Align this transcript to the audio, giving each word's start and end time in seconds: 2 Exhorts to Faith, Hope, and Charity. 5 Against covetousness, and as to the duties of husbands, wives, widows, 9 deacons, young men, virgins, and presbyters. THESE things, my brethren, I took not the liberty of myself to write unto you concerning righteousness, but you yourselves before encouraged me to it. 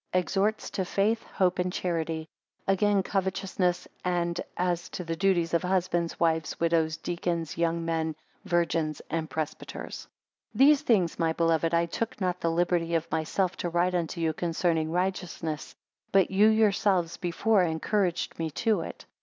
2 0.13 0.17
Exhorts 0.19 0.71
to 0.71 0.83
Faith, 0.83 1.21
Hope, 1.25 1.59
and 1.59 1.71
Charity. 1.71 2.27
5 2.65 2.73
Against 2.73 3.05
covetousness, 3.05 3.87
and 4.03 4.41
as 4.57 4.89
to 4.89 5.03
the 5.03 5.15
duties 5.15 5.53
of 5.53 5.61
husbands, 5.61 6.19
wives, 6.19 6.59
widows, 6.59 6.95
9 6.97 7.01
deacons, 7.03 7.55
young 7.55 7.85
men, 7.85 8.15
virgins, 8.43 9.03
and 9.11 9.29
presbyters. 9.29 10.07
THESE 10.55 10.81
things, 10.81 11.19
my 11.19 11.33
brethren, 11.33 11.75
I 11.75 11.85
took 11.85 12.19
not 12.19 12.41
the 12.41 12.49
liberty 12.49 12.95
of 12.95 13.11
myself 13.11 13.55
to 13.57 13.69
write 13.69 13.93
unto 13.93 14.19
you 14.19 14.33
concerning 14.33 14.89
righteousness, 14.91 15.75
but 16.11 16.31
you 16.31 16.47
yourselves 16.47 17.17
before 17.17 17.61
encouraged 17.61 18.39
me 18.39 18.49
to 18.49 18.79
it. 18.81 19.05